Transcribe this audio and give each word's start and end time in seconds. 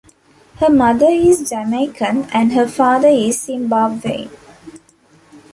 Her 0.55 0.71
mother 0.71 1.09
is 1.11 1.47
Jamaican 1.47 2.23
and 2.33 2.51
her 2.53 2.67
father 2.67 3.07
is 3.07 3.45
Zimbabwean. 3.45 4.31